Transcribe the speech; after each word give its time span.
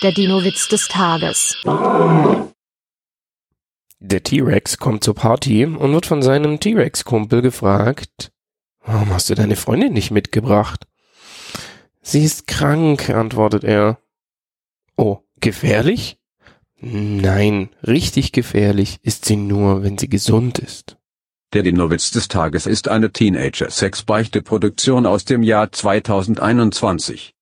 Der 0.00 0.12
Dino-Witz 0.12 0.68
des 0.68 0.86
Tages. 0.86 1.56
Der 3.98 4.22
T-Rex 4.22 4.78
kommt 4.78 5.02
zur 5.02 5.16
Party 5.16 5.64
und 5.64 5.92
wird 5.92 6.06
von 6.06 6.22
seinem 6.22 6.60
T-Rex-Kumpel 6.60 7.42
gefragt, 7.42 8.30
warum 8.84 9.12
hast 9.12 9.28
du 9.28 9.34
deine 9.34 9.56
Freundin 9.56 9.92
nicht 9.92 10.12
mitgebracht? 10.12 10.86
Sie 12.00 12.22
ist 12.22 12.46
krank, 12.46 13.10
antwortet 13.10 13.64
er. 13.64 13.98
Oh, 14.96 15.18
gefährlich? 15.40 16.18
Nein, 16.80 17.70
richtig 17.84 18.30
gefährlich 18.30 19.00
ist 19.02 19.24
sie 19.24 19.34
nur, 19.34 19.82
wenn 19.82 19.98
sie 19.98 20.08
gesund 20.08 20.60
ist. 20.60 20.96
Der 21.52 21.64
Dino-Witz 21.64 22.12
des 22.12 22.28
Tages 22.28 22.66
ist 22.66 22.86
eine 22.86 23.10
Teenager-Sex-Beichte-Produktion 23.10 25.06
aus 25.06 25.24
dem 25.24 25.42
Jahr 25.42 25.72
2021. 25.72 27.34